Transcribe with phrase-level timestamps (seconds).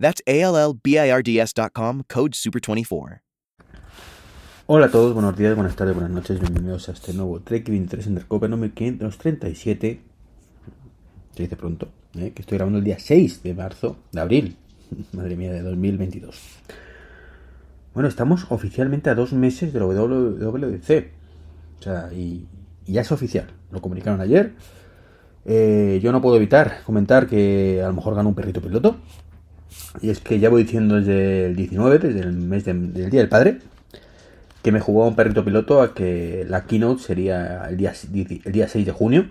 [0.00, 3.20] That's A L L B I R D S.com, code SUPER24.
[4.66, 8.06] Hola a todos, buenos días, buenas tardes, buenas noches, bienvenidos a este nuevo Trek 23
[8.06, 10.00] Undercover número 537.
[11.36, 12.32] Se dice pronto, ¿eh?
[12.34, 14.56] que estoy grabando el día 6 de marzo, de abril,
[15.12, 16.40] madre mía, de 2022.
[17.92, 21.10] Bueno, estamos oficialmente a dos meses de la WWDC.
[21.78, 22.46] O sea, y,
[22.86, 24.54] y ya es oficial, lo comunicaron ayer.
[25.44, 28.96] Eh, yo no puedo evitar comentar que a lo mejor gano un perrito piloto.
[30.00, 33.28] Y es que ya voy diciendo desde el 19, desde el mes del Día del
[33.28, 33.58] Padre,
[34.62, 37.92] que me jugó un perrito piloto a que la keynote sería el día,
[38.44, 39.30] el día 6 de junio,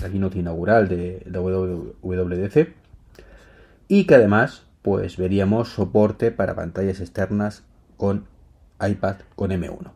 [0.00, 2.68] la keynote inaugural de, de WWDC,
[3.88, 7.64] y que además pues veríamos soporte para pantallas externas
[7.96, 8.24] con
[8.80, 9.90] iPad con M1.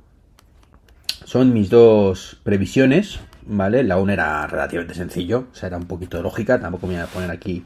[1.24, 3.82] Son mis dos previsiones, ¿vale?
[3.82, 7.06] La una era relativamente sencillo, o sea, era un poquito lógica, tampoco me voy a
[7.06, 7.64] poner aquí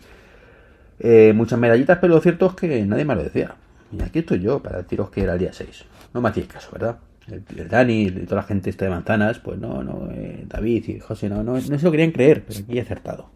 [1.00, 3.54] eh, muchas medallitas, pero lo cierto es que nadie me lo decía.
[3.92, 5.84] Y aquí estoy yo para deciros que era el día 6.
[6.14, 6.98] No me hacéis caso, ¿verdad?
[7.28, 10.98] El, Dani y toda la gente esta de manzanas, pues no, no, eh, David y
[10.98, 13.30] José no, no, no se lo querían creer, pero aquí he acertado.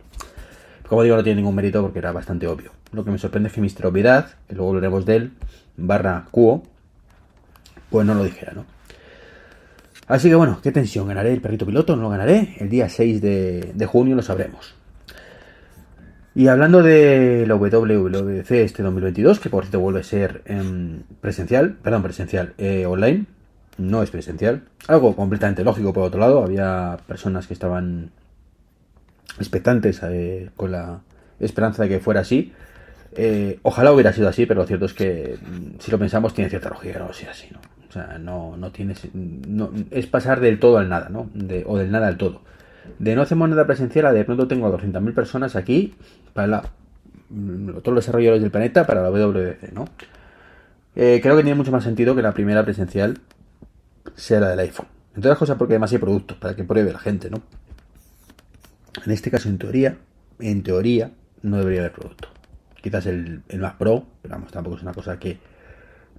[0.88, 2.72] Como digo, no tiene ningún mérito porque era bastante obvio.
[2.92, 3.86] Lo que me sorprende es que Mr.
[3.86, 5.32] Obviedad, que luego hablaremos de él,
[5.76, 6.62] barra Cuo,
[7.90, 8.66] pues no lo dijera, ¿no?
[10.06, 11.96] Así que bueno, qué tensión, ¿ganaré el perrito piloto?
[11.96, 12.56] ¿No lo ganaré?
[12.58, 14.74] El día 6 de, de junio lo sabremos.
[16.34, 21.74] Y hablando de la WWDC este 2022, que por cierto vuelve a ser eh, presencial,
[21.82, 23.26] perdón, presencial, eh, online,
[23.78, 24.62] no es presencial.
[24.88, 28.10] Algo completamente lógico por otro lado, había personas que estaban
[29.38, 31.00] expectantes eh, con la
[31.40, 32.52] esperanza de que fuera así.
[33.14, 36.48] Eh, ojalá hubiera sido así, pero lo cierto es que mm, si lo pensamos tiene
[36.48, 37.60] cierta lógica no sea así, ¿no?
[37.88, 39.06] O sea, no, no tienes.
[39.12, 41.28] No, es pasar del todo al nada, ¿no?
[41.34, 42.40] De, o del nada al todo.
[42.98, 45.94] De no hacemos nada presencial a de pronto tengo a 200.000 personas aquí
[46.34, 46.62] para
[47.30, 49.86] mm, todos los desarrolladores del planeta para la WWDC, ¿no?
[50.94, 53.18] Eh, creo que tiene mucho más sentido que la primera presencial
[54.14, 54.86] sea la del iPhone.
[55.14, 57.42] Entre otras cosas porque además hay productos para que pruebe la gente, ¿no?
[59.04, 59.96] En este caso, en teoría,
[60.38, 61.10] en teoría,
[61.42, 62.28] no debería haber producto.
[62.82, 65.38] Quizás el, el más pro, pero vamos, tampoco es una cosa que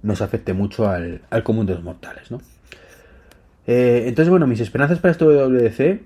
[0.04, 2.40] nos afecte mucho al, común de los mortales, ¿no?
[3.66, 6.02] Eh, entonces, bueno, mis esperanzas para este WWDC,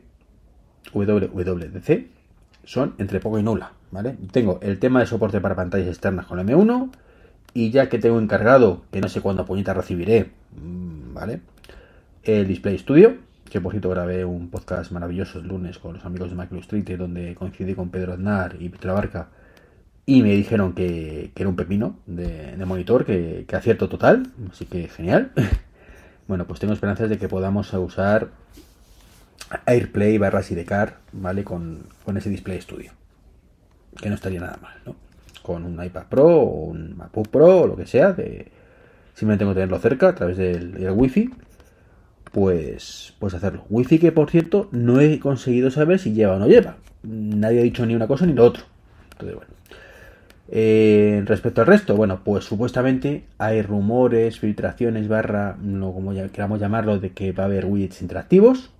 [0.93, 2.06] WWDC
[2.65, 4.16] son entre poco y nula, ¿vale?
[4.31, 6.91] Tengo el tema de soporte para pantallas externas con M1
[7.54, 11.41] y ya que tengo encargado, que no sé cuándo puñeta recibiré, mm, ¿vale?
[12.22, 13.16] El Display Studio,
[13.50, 16.99] que por cierto grabé un podcast maravilloso el lunes con los amigos de Michael Street,
[16.99, 19.28] donde coincidí con Pedro Aznar y Petra Barca
[20.09, 25.32] y me dijeron que, era un pepino de, monitor, que, acierto total, así que genial.
[26.26, 28.28] bueno, pues tengo esperanzas de que podamos usar
[29.67, 31.45] AirPlay barra Sidecar, ¿vale?
[31.45, 31.85] Con,
[32.17, 32.93] ese Display Studio.
[33.97, 34.97] Que no estaría nada mal, ¿no?
[35.43, 38.49] Con un iPad Pro o un MacBook Pro o lo que sea, de,
[39.15, 41.31] simplemente tengo que tenerlo cerca a través del, del Wi-Fi,
[42.33, 43.65] pues, pues hacerlo.
[43.71, 46.77] Wi-Fi que, por cierto, no he conseguido saber si lleva o no lleva.
[47.03, 48.65] Nadie ha dicho ni una cosa ni lo otro.
[49.13, 49.59] Entonces, bueno.
[50.51, 56.59] Eh, respecto al resto, bueno, pues supuestamente hay rumores, filtraciones, barra, no como ya queramos
[56.59, 58.71] llamarlo, de que va a haber widgets interactivos.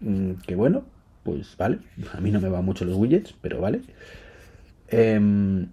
[0.00, 0.84] Mm, que bueno,
[1.22, 1.78] pues vale.
[2.14, 3.82] A mí no me van mucho los widgets, pero vale.
[4.88, 5.68] Em,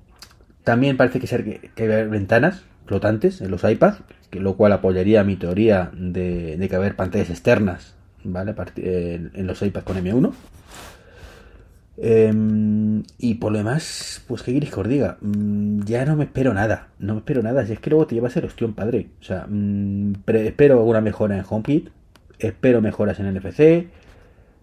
[0.63, 4.73] también parece que, ser que, que hay ventanas flotantes en los iPads, que, lo cual
[4.73, 8.55] apoyaría mi teoría de, de que haber pantallas externas, ¿vale?
[8.77, 10.33] En, en los iPads con M1.
[11.99, 16.25] Em, y por lo demás, pues qué queréis que os diga, mm, ya no me
[16.25, 19.07] espero nada, no me espero nada, si es que luego te llevas el ostión padre,
[19.19, 21.89] o sea, mm, espero alguna mejora en HomeKit,
[22.37, 23.87] espero mejoras en NFC,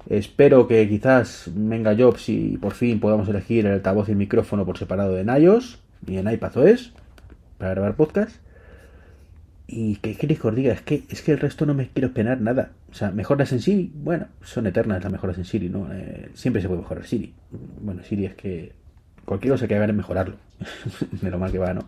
[0.09, 4.65] espero que quizás venga Jobs y por fin podamos elegir el altavoz y el micrófono
[4.65, 6.93] por separado en iOS y en iPadOS
[7.59, 8.37] para grabar podcast.
[9.67, 12.09] Y qué queréis que os diga, es que, es que el resto no me quiero
[12.09, 12.73] esperar nada.
[12.91, 15.89] O sea, mejoras en Siri, bueno, son eternas las mejoras en Siri, ¿no?
[15.91, 17.33] Eh, siempre se puede mejorar Siri.
[17.81, 18.73] Bueno, Siri es que
[19.25, 20.37] cualquier cosa que hagan es mejorarlo.
[21.23, 21.85] de lo mal que va, ¿no?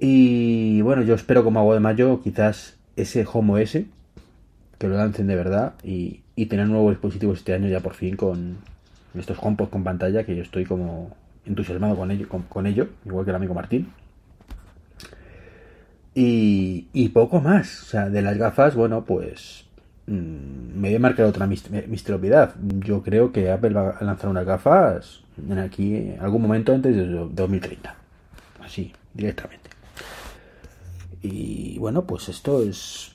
[0.00, 3.78] Y bueno, yo espero como hago de mayo quizás ese Home OS
[4.78, 8.16] que lo lancen de verdad y, y tener nuevos dispositivos este año ya por fin
[8.16, 8.58] con
[9.14, 11.16] estos HomePod con pantalla que yo estoy como
[11.46, 13.88] entusiasmado con ello, con ello igual que el amigo Martín.
[16.14, 17.82] Y, y poco más.
[17.82, 19.64] O sea, de las gafas, bueno, pues
[20.06, 22.54] mm, me voy a marcar otra misteriosidad.
[22.78, 26.94] Yo creo que Apple va a lanzar unas gafas en aquí en algún momento antes
[26.94, 27.94] de 2030.
[28.62, 29.70] Así, directamente.
[31.22, 33.13] Y bueno, pues esto es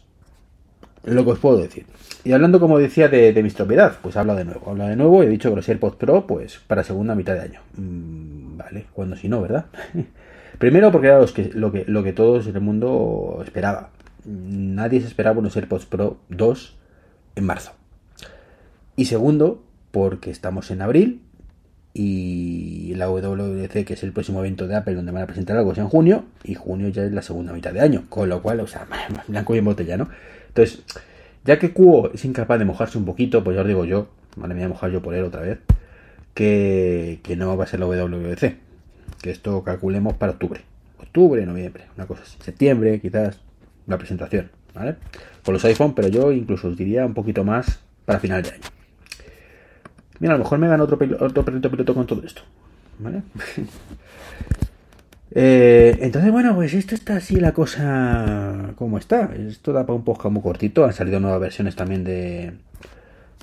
[1.03, 1.85] lo que os puedo decir.
[2.23, 3.49] Y hablando, como decía, de, mi
[4.01, 4.69] pues habla de nuevo.
[4.69, 7.61] Habla de nuevo he dicho que los AirPods Pro, pues para segunda mitad de año.
[7.75, 9.65] Mm, vale, cuando si no, ¿verdad?
[10.59, 13.91] Primero porque era los que, lo, que, lo que todos en el mundo esperaba.
[14.25, 16.75] Nadie se esperaba unos AirPods Pro 2
[17.35, 17.71] en marzo.
[18.97, 21.21] Y segundo, porque estamos en abril
[21.93, 25.71] y la WWDC, que es el próximo evento de Apple donde van a presentar algo,
[25.71, 28.59] es en junio, y junio ya es la segunda mitad de año, con lo cual,
[28.59, 28.85] o sea,
[29.27, 30.09] blanco y en botella, ¿no?
[30.49, 30.83] Entonces,
[31.45, 34.53] ya que Cuo es incapaz de mojarse un poquito, pues ya os digo yo, vale,
[34.53, 35.59] me voy a mojar yo por él otra vez,
[36.33, 38.57] que, que no va a ser la WWDC,
[39.21, 40.61] que esto calculemos para octubre,
[40.99, 43.39] octubre, noviembre, una cosa así, septiembre, quizás,
[43.87, 44.95] la presentación, ¿vale?
[45.43, 48.63] Con los iPhone, pero yo incluso os diría un poquito más para final de año.
[50.19, 52.41] Mira, a lo mejor me gano otro, otro piloto con todo esto.
[52.99, 53.23] ¿Vale?
[55.31, 59.31] eh, entonces, bueno, pues esto está así la cosa como está.
[59.35, 60.85] Esto da para un poco muy cortito.
[60.85, 62.53] Han salido nuevas versiones también de,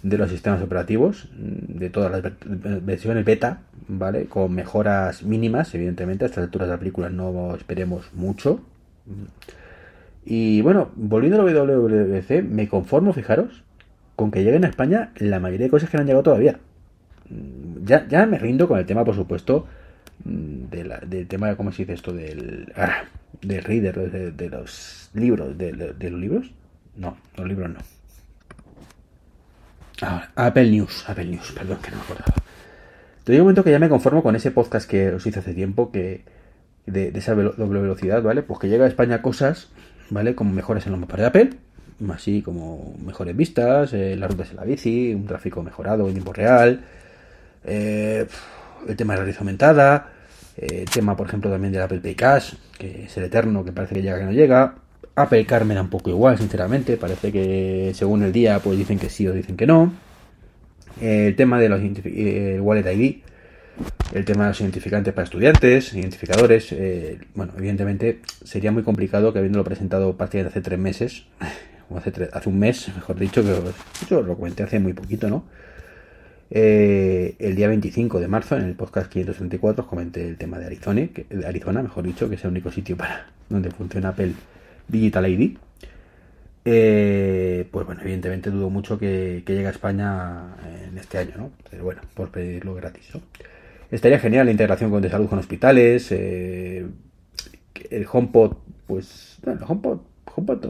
[0.02, 2.32] de los sistemas operativos, de todas las
[2.84, 4.26] versiones beta, ¿vale?
[4.26, 6.24] Con mejoras mínimas, evidentemente.
[6.24, 8.60] A estas alturas de la película no esperemos mucho.
[10.24, 13.62] Y bueno, volviendo a la WWDC, me conformo, fijaros,
[14.16, 16.58] con que lleguen a España la mayoría de cosas que no han llegado todavía.
[17.30, 19.66] Mm, ya, ya me rindo con el tema, por supuesto,
[20.24, 23.04] mm, del tema de cómo se dice esto del, ah,
[23.42, 26.50] reader, de, los libros, de, los libros.
[26.96, 27.78] No, los libros no.
[30.02, 32.34] Ah, Apple News, Apple News, perdón que no me acordaba.
[33.24, 35.52] Te digo un momento que ya me conformo con ese podcast que os hice hace
[35.52, 36.22] tiempo, que
[36.86, 38.42] de, esa doble velocidad, ¿vale?
[38.42, 39.68] Pues que llega a España cosas,
[40.10, 40.34] ¿vale?
[40.34, 41.50] Como mejoras en los mapas de Apple,
[42.12, 46.32] así como mejores vistas, eh, las rutas de la bici, un tráfico mejorado en tiempo
[46.32, 46.84] real,
[47.64, 48.26] eh,
[48.88, 50.12] el tema de la realidad aumentada,
[50.56, 53.72] eh, el tema, por ejemplo, también del Apple Pay Cash, que es el eterno, que
[53.72, 54.74] parece que llega que no llega.
[55.14, 58.98] Apple Car me da un poco igual, sinceramente, parece que según el día, pues dicen
[58.98, 59.92] que sí o dicen que no.
[61.00, 61.80] el tema de los
[62.60, 63.16] Wallet ID,
[64.12, 66.74] el tema de los identificantes para estudiantes, identificadores,
[67.34, 71.24] bueno, evidentemente sería muy complicado que habiéndolo presentado prácticamente hace tres meses,
[71.94, 73.54] hace, un mes, mejor dicho, que
[74.10, 75.44] yo lo comenté hace muy poquito, ¿no?
[76.50, 80.66] Eh, el día 25 de marzo, en el podcast 534, os comenté el tema de
[80.66, 84.32] Arizona, que, Arizona, mejor dicho, que es el único sitio para donde funciona Apple
[84.88, 85.56] Digital ID.
[86.64, 90.56] Eh, pues bueno, evidentemente dudo mucho que, llegue a España
[90.88, 91.50] en este año, ¿no?
[91.70, 93.20] Pero bueno, por pedirlo gratis, ¿no?
[93.90, 96.10] Estaría genial la integración con de salud con hospitales.
[96.10, 96.86] Eh,
[97.90, 98.56] el HomePod,
[98.86, 99.38] pues.
[99.44, 100.00] Bueno, el HomePod,
[100.34, 100.66] HomePod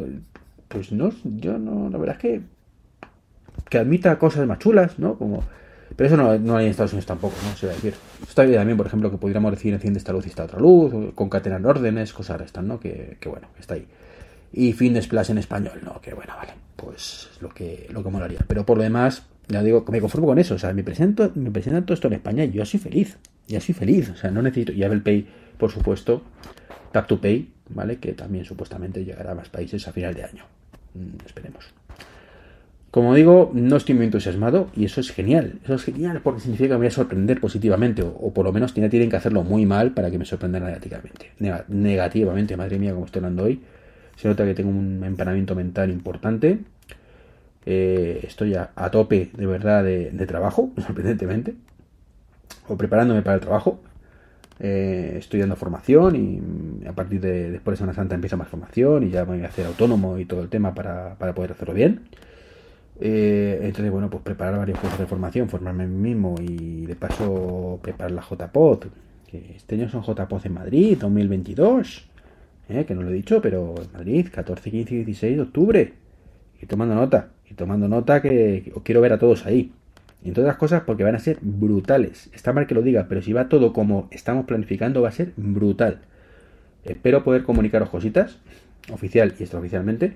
[0.69, 2.41] pues no, yo no, la verdad es que,
[3.71, 5.17] que admita cosas más chulas, ¿no?
[5.17, 5.45] Como,
[5.95, 7.57] pero eso no, no hay en Estados Unidos tampoco, ¿no?
[7.57, 7.95] Se va a decir.
[8.27, 11.15] Está bien también, por ejemplo, que pudiéramos decir enciende esta luz y esta otra luz,
[11.15, 12.81] concatenar órdenes, cosas estas, ¿no?
[12.81, 13.87] Que, que bueno, está ahí.
[14.53, 16.01] Y Fitness Plus en español, ¿no?
[16.01, 18.41] Que bueno, vale, pues lo que, lo que molaría.
[18.47, 20.55] Pero por lo demás, ya digo, me conformo con eso.
[20.55, 23.19] O sea, me presento, me presento todo esto en España y yo soy feliz.
[23.47, 24.11] Ya soy feliz.
[24.11, 24.73] O sea, no necesito.
[24.73, 25.27] Y Apple Pay,
[25.59, 26.23] por supuesto,
[26.93, 27.99] Tap to Pay, ¿vale?
[27.99, 30.45] Que también supuestamente llegará a más países a final de año.
[30.95, 31.73] Mm, esperemos.
[32.97, 35.59] Como digo, no estoy muy entusiasmado y eso es genial.
[35.63, 38.73] Eso es genial porque significa que me voy a sorprender positivamente o, por lo menos
[38.73, 41.31] tienen que hacerlo muy mal para que me sorprendan negativamente.
[41.69, 43.61] negativamente, madre mía, como estoy hablando hoy.
[44.17, 46.61] Se nota que tengo un empanamiento mental importante.
[47.67, 51.55] Eh, estoy a, tope de verdad de, trabajo, sorprendentemente.
[52.67, 53.79] O preparándome para el trabajo.
[54.59, 59.03] Eh, estoy dando formación y a partir de después de Semana Santa empieza más formación
[59.03, 62.09] y ya voy a hacer autónomo y todo el tema para, poder hacerlo bien.
[63.01, 66.97] Eh, entonces, bueno, pues preparar varios cursos de formación, formarme a mí mismo y de
[66.97, 68.87] paso preparar la JPOT,
[69.27, 72.09] que este año son JPOT en Madrid, 2022,
[72.69, 75.93] eh, que no lo he dicho, pero en Madrid, 14, 15 y 16 de octubre.
[76.61, 79.73] Y tomando nota, y tomando nota que os quiero ver a todos ahí.
[80.23, 82.31] Y entre otras cosas porque van a ser brutales.
[82.33, 85.33] Está mal que lo diga, pero si va todo como estamos planificando va a ser
[85.37, 86.01] brutal.
[86.85, 88.39] Espero poder comunicaros cositas,
[88.93, 90.15] oficial y extraoficialmente,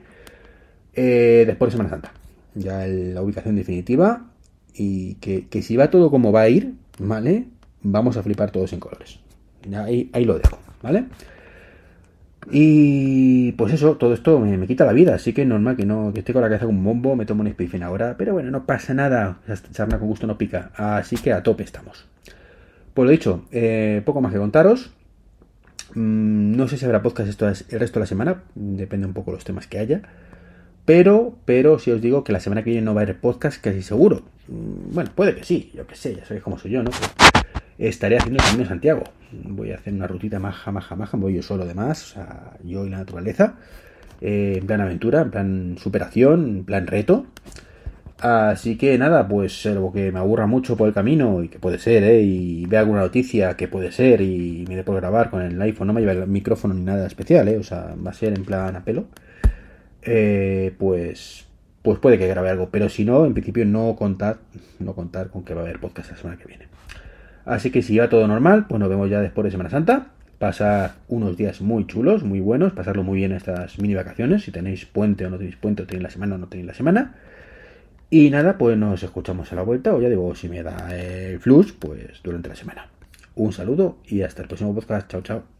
[0.94, 2.19] eh, después de Semana Santa.
[2.54, 4.26] Ya la ubicación definitiva
[4.74, 7.46] y que, si va todo como va a ir, ¿vale?
[7.82, 9.20] Vamos a flipar todos en colores.
[9.74, 11.04] Ahí, ahí lo dejo, ¿vale?
[12.50, 16.20] Y pues eso, todo esto me, quita la vida, así que normal que no que
[16.20, 18.64] esté con la cabeza como un bombo, me tomo un spifin ahora, pero bueno, no
[18.64, 19.38] pasa nada,
[19.72, 22.06] charla con gusto no pica, así que a tope estamos.
[22.94, 24.90] Pues lo dicho, eh, poco más que contaros.
[25.94, 29.32] Mm, no sé si habrá podcast esto el resto de la semana, depende un poco
[29.32, 30.02] de los temas que haya.
[30.90, 33.62] Pero, pero si os digo que la semana que viene no va a haber podcast,
[33.62, 34.22] casi seguro.
[34.48, 36.90] Mm, bueno, puede que sí, yo que sé, ya sabéis cómo soy yo, ¿no?
[37.78, 39.04] estaré haciendo el camino de Santiago.
[39.30, 42.84] Voy a hacer una rutita maja, maja, maja, voy yo solo además, o sea, yo
[42.84, 43.54] y la naturaleza.
[44.20, 47.26] Eh, en plan aventura, en plan superación, en plan reto.
[48.18, 51.78] Así que nada, pues algo que me aburra mucho por el camino y que puede
[51.78, 52.20] ser, ¿eh?
[52.20, 55.86] Y vea alguna noticia que puede ser y me dé por grabar con el iPhone,
[55.86, 57.58] no me lleva el micrófono ni nada especial, ¿eh?
[57.58, 59.06] O sea, va a ser en plan a pelo.
[60.02, 61.46] Eh, pues,
[61.82, 64.38] pues puede que grabe algo, pero si no, en principio no contar,
[64.78, 66.66] no contar con que va a haber podcast la semana que viene.
[67.44, 70.08] Así que si va todo normal, pues nos vemos ya después de Semana Santa.
[70.38, 74.44] Pasar unos días muy chulos, muy buenos, pasarlo muy bien estas mini vacaciones.
[74.44, 76.74] Si tenéis puente o no tenéis puente, o tenéis la semana o no tenéis la
[76.74, 77.14] semana.
[78.08, 81.38] Y nada, pues nos escuchamos a la vuelta, o ya digo, si me da el
[81.40, 82.88] flux, pues durante la semana.
[83.36, 85.08] Un saludo y hasta el próximo podcast.
[85.08, 85.59] Chao, chao.